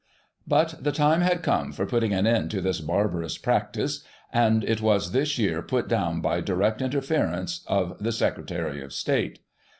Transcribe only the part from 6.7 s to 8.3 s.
interference of the